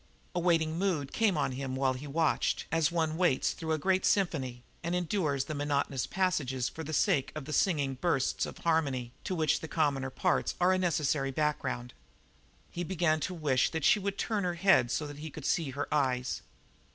[0.33, 4.03] A waiting mood came on him while he watched, as one waits through a great
[4.03, 9.11] symphony and endures the monotonous passages for the sake of the singing bursts of harmony
[9.25, 11.93] to which the commoner parts are a necessary background.
[12.71, 15.69] He began to wish that she would turn her head so that he could see
[15.69, 16.41] her eyes.